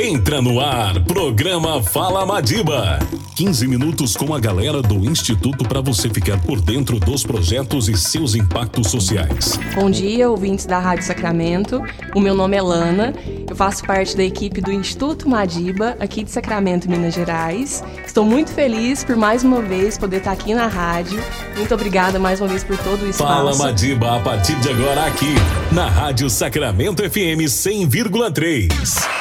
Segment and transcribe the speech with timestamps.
[0.00, 3.00] Entra no ar, programa Fala Madiba.
[3.34, 7.96] 15 minutos com a galera do Instituto para você ficar por dentro dos projetos e
[7.96, 9.58] seus impactos sociais.
[9.74, 11.82] Bom dia, ouvintes da Rádio Sacramento.
[12.14, 13.12] O meu nome é Lana.
[13.50, 17.82] Eu faço parte da equipe do Instituto Madiba, aqui de Sacramento, Minas Gerais.
[18.06, 21.20] Estou muito feliz por mais uma vez poder estar aqui na rádio.
[21.56, 23.34] Muito obrigada mais uma vez por todo o espaço.
[23.34, 25.34] Fala Madiba a partir de agora aqui
[25.72, 29.18] na Rádio Sacramento FM 100,3.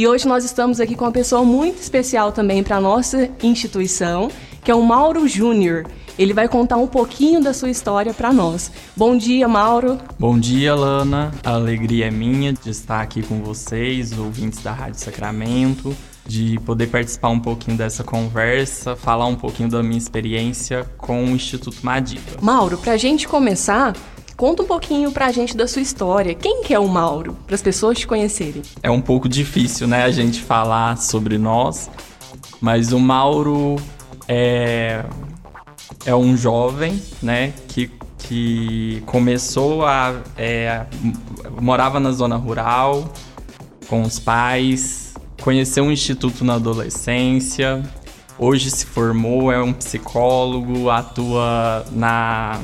[0.00, 4.30] E hoje nós estamos aqui com uma pessoa muito especial também para a nossa instituição,
[4.64, 5.84] que é o Mauro Júnior.
[6.18, 8.72] Ele vai contar um pouquinho da sua história para nós.
[8.96, 9.98] Bom dia, Mauro.
[10.18, 11.30] Bom dia, Lana.
[11.44, 15.94] A alegria é minha de estar aqui com vocês, ouvintes da Rádio Sacramento,
[16.26, 21.28] de poder participar um pouquinho dessa conversa, falar um pouquinho da minha experiência com o
[21.28, 22.38] Instituto Madiba.
[22.40, 23.94] Mauro, para a gente começar,
[24.40, 26.34] Conta um pouquinho pra gente da sua história.
[26.34, 28.62] Quem que é o Mauro, para as pessoas te conhecerem?
[28.82, 31.90] É um pouco difícil, né, a gente falar sobre nós,
[32.58, 33.76] mas o Mauro
[34.26, 35.04] é,
[36.06, 40.22] é um jovem, né, que, que começou a...
[40.38, 40.86] É,
[41.60, 43.12] morava na zona rural,
[43.90, 47.82] com os pais, conheceu um instituto na adolescência,
[48.38, 52.58] hoje se formou, é um psicólogo, atua na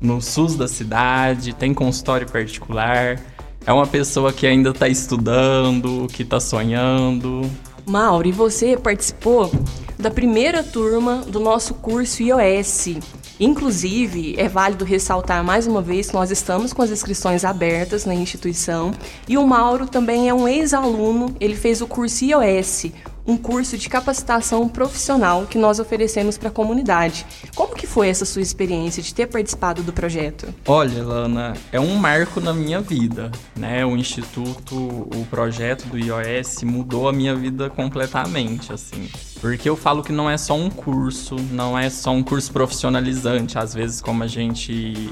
[0.00, 3.20] no SUS da cidade, tem consultório particular.
[3.66, 7.50] É uma pessoa que ainda está estudando, que está sonhando.
[7.86, 9.50] Mauro, e você participou
[9.98, 12.98] da primeira turma do nosso curso iOS.
[13.38, 18.14] Inclusive, é válido ressaltar mais uma vez que nós estamos com as inscrições abertas na
[18.14, 18.92] instituição
[19.28, 22.86] e o Mauro também é um ex-aluno, ele fez o curso iOS,
[23.26, 27.24] um curso de capacitação profissional que nós oferecemos para a comunidade.
[27.54, 30.54] Como que foi essa sua experiência de ter participado do projeto?
[30.66, 33.84] Olha, Lana, é um marco na minha vida, né?
[33.84, 39.08] O instituto, o projeto do iOS mudou a minha vida completamente, assim.
[39.40, 43.58] Porque eu falo que não é só um curso, não é só um curso profissionalizante,
[43.58, 45.10] às vezes como a gente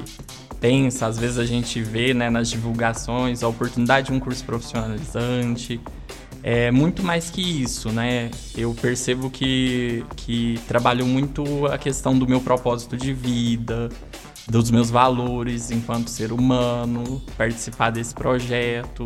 [0.59, 5.81] pensa, às vezes a gente vê, né, nas divulgações a oportunidade de um curso profissionalizante
[6.43, 8.29] é muito mais que isso, né?
[8.55, 13.87] Eu percebo que, que trabalho muito a questão do meu propósito de vida,
[14.49, 19.05] dos meus valores enquanto ser humano, participar desse projeto.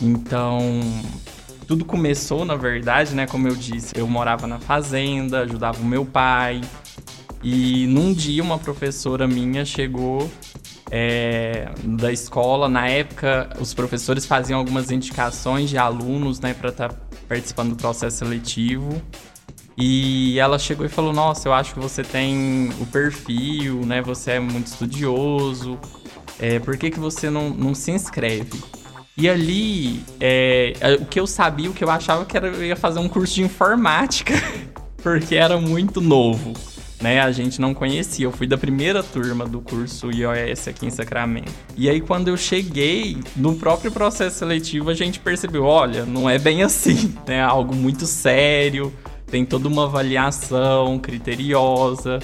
[0.00, 0.80] Então,
[1.66, 3.26] tudo começou, na verdade, né?
[3.26, 6.60] Como eu disse, eu morava na fazenda, ajudava o meu pai.
[7.42, 10.30] E num dia uma professora minha chegou
[10.92, 12.68] é, da escola.
[12.68, 17.76] Na época, os professores faziam algumas indicações de alunos, né, para estar tá participando do
[17.76, 19.00] processo seletivo.
[19.76, 24.02] E ela chegou e falou: Nossa, eu acho que você tem o perfil, né?
[24.02, 25.78] Você é muito estudioso.
[26.38, 28.62] É, por que, que você não, não se inscreve?
[29.16, 32.76] E ali, é, o que eu sabia, o que eu achava que era, eu ia
[32.76, 34.34] fazer um curso de informática,
[35.02, 36.52] porque era muito novo
[37.02, 37.20] né?
[37.20, 38.24] A gente não conhecia.
[38.24, 41.52] Eu fui da primeira turma do curso iOS aqui em Sacramento.
[41.76, 46.38] E aí, quando eu cheguei, no próprio processo seletivo, a gente percebeu: olha, não é
[46.38, 47.42] bem assim, né?
[47.42, 48.92] Algo muito sério,
[49.26, 52.20] tem toda uma avaliação criteriosa.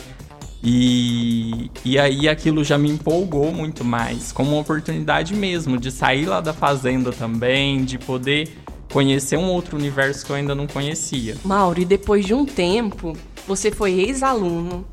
[0.63, 6.27] E, e aí aquilo já me empolgou muito mais, como uma oportunidade mesmo de sair
[6.27, 8.49] lá da fazenda também, de poder
[8.93, 11.37] conhecer um outro universo que eu ainda não conhecia.
[11.45, 13.17] Mauro, e depois de um tempo,
[13.47, 14.87] você foi ex-aluno.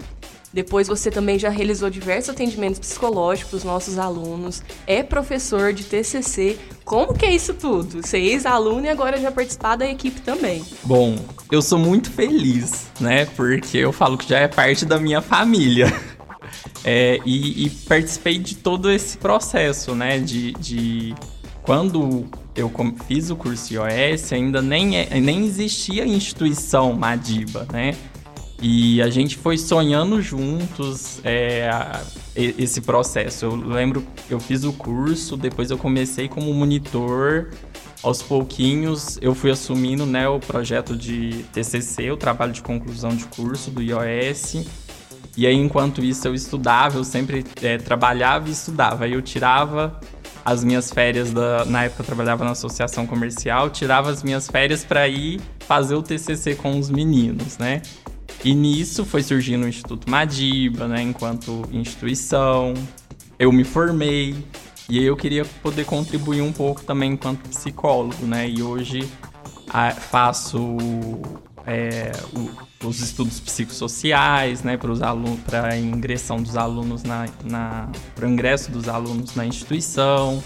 [0.56, 4.64] Depois você também já realizou diversos atendimentos psicológicos para os nossos alunos.
[4.88, 6.58] É professor de TCC.
[6.86, 8.08] Como que é isso tudo?
[8.08, 10.64] Ser ex-aluno e agora já participar da equipe também.
[10.82, 11.18] Bom,
[11.52, 13.26] eu sou muito feliz, né?
[13.26, 15.88] Porque eu falo que já é parte da minha família.
[16.88, 20.20] É, e, e, participei de todo esse processo, né?
[20.20, 21.16] De, de
[21.64, 22.72] quando eu
[23.08, 27.96] fiz o curso iOS, ainda nem, é, nem existia a instituição Madiba, né?
[28.62, 31.70] E a gente foi sonhando juntos é,
[32.36, 33.46] esse processo.
[33.46, 37.50] Eu lembro, eu fiz o curso, depois eu comecei como monitor.
[38.02, 43.26] Aos pouquinhos eu fui assumindo né, o projeto de TCC, o trabalho de conclusão de
[43.26, 44.66] curso do iOS.
[45.36, 49.04] E aí, enquanto isso, eu estudava, eu sempre é, trabalhava e estudava.
[49.04, 50.00] Aí eu tirava
[50.46, 54.86] as minhas férias, da, na época eu trabalhava na associação comercial, tirava as minhas férias
[54.86, 57.82] para ir fazer o TCC com os meninos, né?
[58.44, 62.76] E nisso foi surgindo o Instituto Madiba, né, enquanto instituição.
[63.40, 64.36] Eu me formei
[64.88, 68.48] e eu queria poder contribuir um pouco também enquanto psicólogo, né?
[68.48, 69.10] E hoje
[69.68, 70.78] a, faço
[71.68, 77.90] é, o, os estudos psicossociais, né, para os alunos, para ingressão dos alunos na, na
[78.16, 80.44] para o ingresso dos alunos na instituição.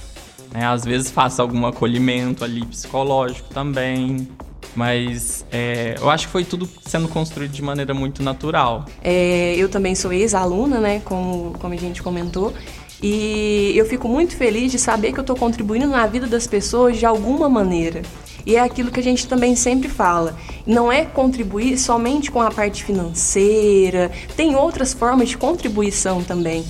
[0.52, 0.66] Né?
[0.66, 4.28] Às vezes faço algum acolhimento ali psicológico também.
[4.76, 8.86] Mas é, eu acho que foi tudo sendo construído de maneira muito natural.
[9.04, 11.02] É, eu também sou ex-aluna, né?
[11.04, 12.54] Como, como a gente comentou.
[13.02, 16.98] E eu fico muito feliz de saber que eu estou contribuindo na vida das pessoas
[16.98, 18.04] de alguma maneira.
[18.50, 20.36] E é aquilo que a gente também sempre fala.
[20.66, 26.66] Não é contribuir somente com a parte financeira, tem outras formas de contribuição também.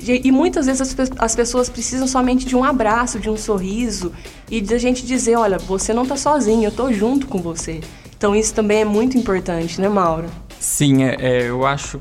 [0.00, 4.12] E muitas vezes as, pessoas precisam somente de um abraço, de um sorriso
[4.50, 7.80] e de a gente dizer: olha, você não está sozinho, eu estou junto com você.
[8.16, 10.28] Então isso também é muito importante, né, Mauro?
[10.58, 12.00] Sim, é, é, eu acho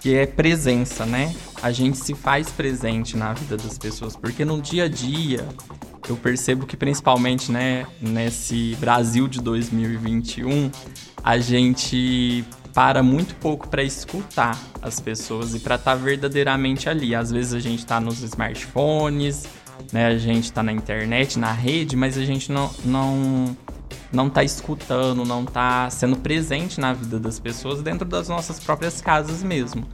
[0.00, 1.34] que é presença, né?
[1.62, 5.46] A gente se faz presente na vida das pessoas, porque no dia a dia
[6.10, 10.70] eu percebo que principalmente, né, nesse Brasil de 2021,
[11.22, 17.14] a gente para muito pouco para escutar as pessoas e para estar tá verdadeiramente ali.
[17.14, 19.46] Às vezes a gente está nos smartphones,
[19.92, 20.06] né?
[20.06, 23.56] A gente está na internet, na rede, mas a gente não não
[24.12, 29.00] não está escutando, não está sendo presente na vida das pessoas dentro das nossas próprias
[29.00, 29.86] casas mesmo.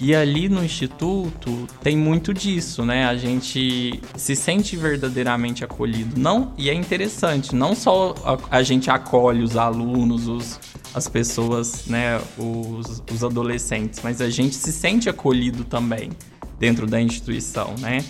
[0.00, 3.04] E ali no instituto tem muito disso, né?
[3.04, 6.18] A gente se sente verdadeiramente acolhido.
[6.18, 10.58] Não, e é interessante, não só a, a gente acolhe os alunos, os,
[10.94, 16.10] as pessoas, né, os, os adolescentes, mas a gente se sente acolhido também
[16.58, 18.02] dentro da instituição, né?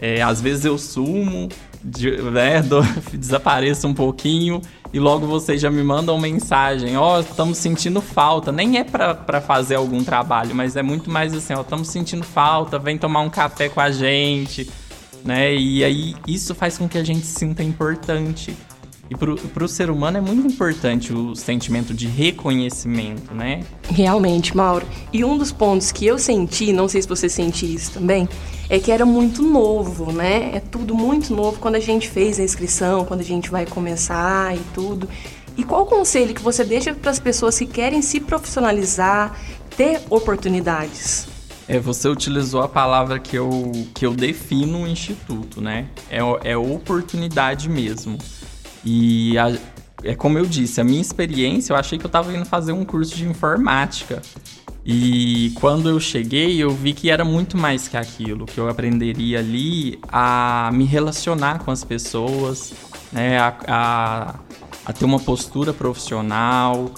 [0.00, 1.48] É, às vezes eu sumo,
[1.84, 2.82] né, do,
[3.16, 4.60] desapareço um pouquinho
[4.92, 8.50] e logo vocês já me mandam mensagem, ó, oh, estamos sentindo falta.
[8.50, 12.78] Nem é para fazer algum trabalho, mas é muito mais assim, ó, estamos sentindo falta,
[12.78, 14.68] vem tomar um café com a gente,
[15.24, 15.54] né?
[15.54, 18.56] E aí isso faz com que a gente se sinta importante.
[19.10, 23.64] E para o ser humano é muito importante o sentimento de reconhecimento, né?
[23.84, 24.86] Realmente, Mauro.
[25.12, 28.28] E um dos pontos que eu senti, não sei se você sente isso também,
[28.68, 30.50] é que era muito novo, né?
[30.54, 34.54] É tudo muito novo quando a gente fez a inscrição, quando a gente vai começar
[34.54, 35.08] e tudo.
[35.56, 39.36] E qual o conselho que você deixa para as pessoas que querem se profissionalizar,
[39.76, 41.26] ter oportunidades?
[41.66, 45.86] É, você utilizou a palavra que eu, que eu defino o instituto, né?
[46.10, 48.18] É, é oportunidade mesmo.
[48.90, 49.52] E a,
[50.02, 52.86] é como eu disse, a minha experiência, eu achei que eu estava indo fazer um
[52.86, 54.22] curso de informática.
[54.82, 59.40] E quando eu cheguei, eu vi que era muito mais que aquilo, que eu aprenderia
[59.40, 62.72] ali a me relacionar com as pessoas,
[63.12, 64.34] né, a, a,
[64.86, 66.90] a ter uma postura profissional.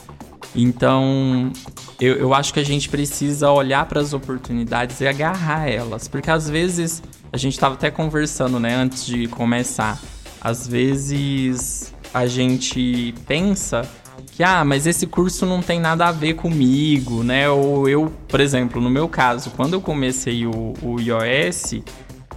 [0.54, 1.52] Então,
[2.00, 6.30] eu, eu acho que a gente precisa olhar para as oportunidades e agarrar elas, porque
[6.30, 7.02] às vezes
[7.32, 10.00] a gente estava até conversando, né, antes de começar
[10.40, 13.88] às vezes a gente pensa
[14.32, 17.48] que, ah, mas esse curso não tem nada a ver comigo, né?
[17.48, 21.82] Ou eu, por exemplo, no meu caso, quando eu comecei o, o iOS,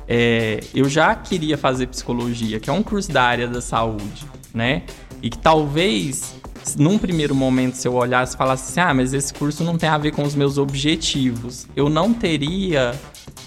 [0.07, 4.83] é, eu já queria fazer psicologia, que é um curso da área da saúde, né?
[5.21, 6.35] E que talvez,
[6.77, 9.89] num primeiro momento, se eu olhasse e falasse assim, ah, mas esse curso não tem
[9.89, 12.93] a ver com os meus objetivos, eu não teria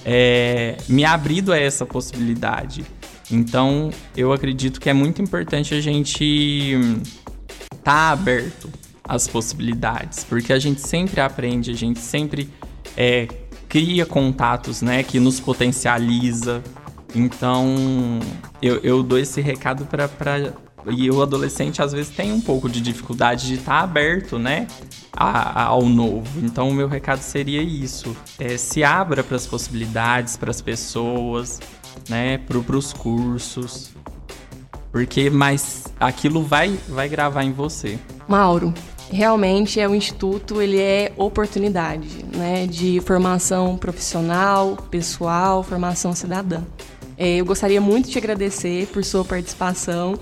[0.09, 2.87] é, me abrido a essa possibilidade.
[3.29, 6.77] Então, eu acredito que é muito importante a gente
[7.75, 8.71] estar tá aberto
[9.03, 12.49] às possibilidades, porque a gente sempre aprende, a gente sempre
[12.97, 13.27] é,
[13.69, 16.63] cria contatos, né, que nos potencializa.
[17.13, 18.21] Então,
[18.63, 20.09] eu, eu dou esse recado para
[20.89, 24.67] e o adolescente às vezes tem um pouco de dificuldade de estar tá aberto, né,
[25.13, 26.29] a, a, ao novo.
[26.45, 31.61] Então, o meu recado seria isso: é, se abra para as possibilidades, para as pessoas,
[32.09, 33.91] né, para os cursos,
[34.93, 37.99] porque mas aquilo vai vai gravar em você.
[38.29, 38.73] Mauro,
[39.11, 46.63] realmente é o instituto, ele é oportunidade, né, de formação profissional, pessoal, formação cidadã.
[47.19, 50.19] É, eu gostaria muito de agradecer por sua participação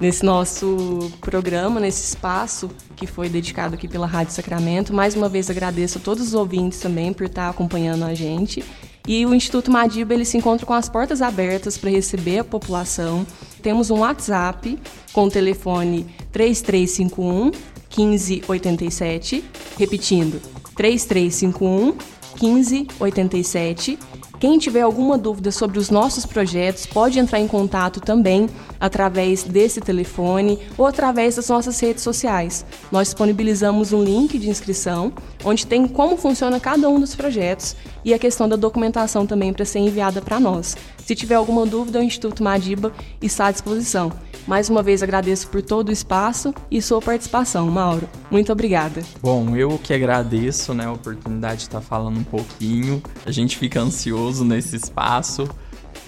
[0.00, 4.92] nesse nosso programa, nesse espaço que foi dedicado aqui pela Rádio Sacramento.
[4.92, 8.64] Mais uma vez agradeço a todos os ouvintes também por estar acompanhando a gente.
[9.06, 13.24] E o Instituto Madiba ele se encontra com as portas abertas para receber a população.
[13.62, 14.78] Temos um WhatsApp
[15.12, 17.52] com o telefone 3351
[17.96, 19.44] 1587,
[19.78, 20.40] repetindo,
[20.74, 21.96] 3351
[22.42, 23.98] 1587
[24.38, 29.80] quem tiver alguma dúvida sobre os nossos projetos pode entrar em contato também através desse
[29.80, 32.64] telefone ou através das nossas redes sociais.
[32.92, 35.12] Nós disponibilizamos um link de inscrição
[35.44, 39.64] onde tem como funciona cada um dos projetos e a questão da documentação também para
[39.64, 40.76] ser enviada para nós.
[41.04, 44.12] Se tiver alguma dúvida, o Instituto Madiba está à disposição.
[44.46, 48.08] Mais uma vez agradeço por todo o espaço e sua participação, Mauro.
[48.30, 49.02] Muito obrigada.
[49.20, 53.02] Bom, eu que agradeço né, a oportunidade de estar falando um pouquinho.
[53.24, 55.48] A gente fica ansioso nesse espaço.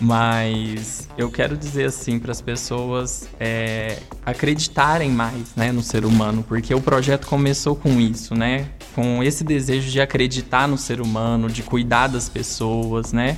[0.01, 6.45] Mas eu quero dizer assim para as pessoas é, acreditarem mais né, no ser humano,
[6.47, 8.67] porque o projeto começou com isso, né?
[8.95, 13.37] Com esse desejo de acreditar no ser humano, de cuidar das pessoas, né?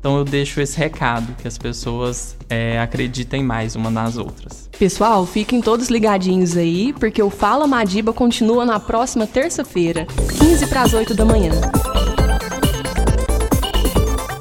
[0.00, 4.68] Então eu deixo esse recado, que as pessoas é, acreditem mais uma nas outras.
[4.78, 10.06] Pessoal, fiquem todos ligadinhos aí, porque o Fala Madiba continua na próxima terça-feira,
[10.38, 11.50] 15 para as 8 da manhã.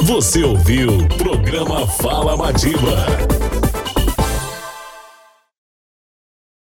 [0.07, 3.36] Você ouviu o programa Fala Madiba.